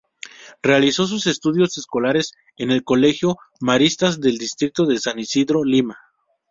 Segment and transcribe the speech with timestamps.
[0.63, 5.99] Realizó sus estudios escolares en el Colegio Maristas del distrito de San Isidro, Lima.